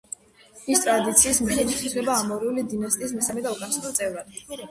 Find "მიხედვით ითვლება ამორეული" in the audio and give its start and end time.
1.49-2.65